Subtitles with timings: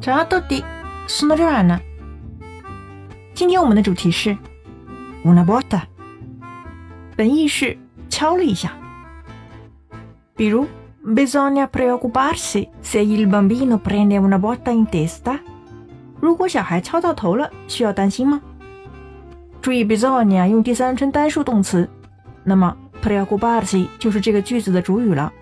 [0.00, 0.62] Ciao a tutti,
[1.06, 1.80] sono Joanna。
[3.34, 4.36] 今天我们的主题是
[5.24, 5.82] una botta，
[7.16, 7.76] 本意是
[8.08, 8.70] 敲了一下。
[10.36, 10.68] 比如
[11.04, 15.40] bisogna preoccuparsi se il bambino prende una botta in testa。
[16.20, 18.40] 如果小孩敲到头了，需要担心吗？
[19.60, 21.90] 注意 bisogna 用第三人称单数动词，
[22.44, 25.32] 那么 preoccuparsi 就是这个句子的主语了。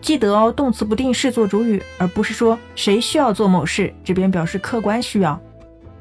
[0.00, 5.40] 记得哦，动词不定式做主语，而不是说谁需要做某事，这边表示客观需要。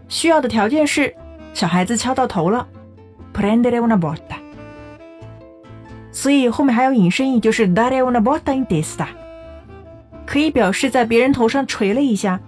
[0.07, 1.13] 需要的条件是
[1.53, 2.67] 小孩子敲到头了
[3.33, 4.37] ，prendere una botta。
[6.11, 9.07] 所以后面还有引申义，就是 dare una botta in testa，
[10.25, 12.39] 可以表示在别人头上捶了一下。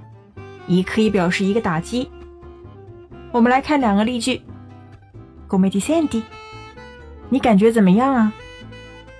[0.67, 2.09] 也可以表示一个打击。
[3.31, 4.41] 我们来看两个例句。
[5.49, 6.21] Come ti senti？
[7.29, 8.31] 你感觉怎么样啊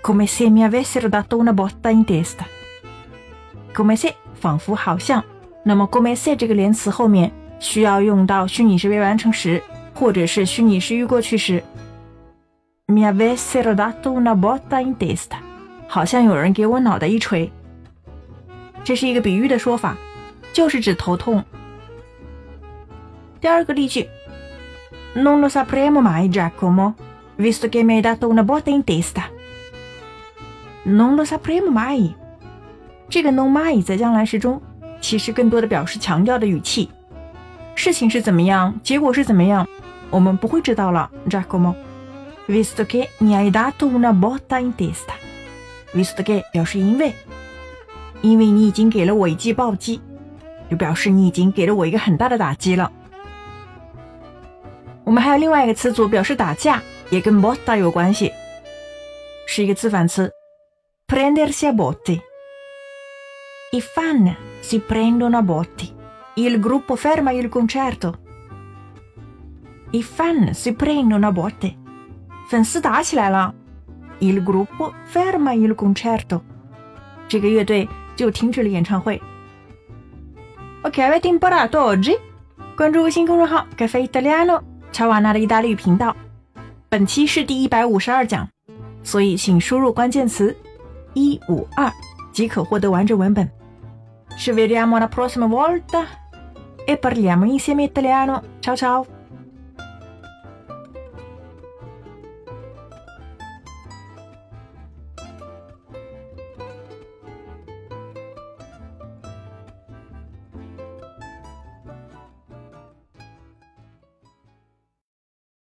[0.01, 2.45] ？Come se mi avessero dato una botta in testa。
[3.73, 5.23] Come se 仿佛好像。
[5.63, 9.61] 那么 come se 这个连词后面需要用到虚拟式未完成时，
[9.93, 11.63] 或者是虚拟式预过去时。
[12.87, 15.37] Mi avessero dato una botta in testa。
[15.87, 17.51] 好像有人给我脑袋一锤。
[18.83, 19.95] 这是一个比喻的说法。
[20.53, 21.41] 就是指头痛。
[23.39, 24.09] 第二个例句
[25.15, 26.95] ，Non lo sapremo mai, Giacomo,
[27.37, 29.29] visto che mi hai dato una botta in testa.
[30.85, 32.13] Non lo sapremo mai。
[33.09, 34.61] 这个 non mai 在将来时中，
[34.99, 36.89] 其实更多的表示强调的语气。
[37.75, 39.67] 事情是怎么样，结果是怎么样，
[40.09, 41.75] 我们不会知道了，Giacomo。
[42.47, 45.13] Visto che mi hai dato una botta in testa。
[45.93, 47.13] Visto che 表示因为，
[48.21, 50.01] 因为你已经给了我一记暴击。
[50.69, 52.89] 就表示你已经给了我一个很大的打击了。
[55.03, 58.31] 我们还有另外一个词组表示打架，也跟 botta 有关系，
[59.45, 60.31] 是一个自反词
[61.10, 65.94] ，prendersi a botte。I fan si prendono a botte.
[66.34, 68.18] Il gruppo ferma il concerto.
[69.92, 71.76] I fan si prendono a botte.
[72.48, 73.54] 粉丝打起来了。
[74.20, 76.42] Il gruppo ferma il concerto.
[77.28, 79.20] 这个乐队就停止了演唱会。
[80.82, 82.18] Ok, avete imparato oggi?
[82.76, 84.62] 关注微信公众号 “Caffè Italiano”
[84.92, 86.14] 乔瓦纳的意大利语频道。
[86.88, 88.48] 本期是第一百五十二讲，
[89.02, 90.56] 所以请输入关键词“
[91.14, 91.90] 一五二”
[92.32, 93.48] 即可获得完整文本。
[94.38, 96.04] Ci vediamo la prossima volta
[96.84, 98.42] e parliamo insieme italiano.
[98.60, 99.06] Ciao ciao!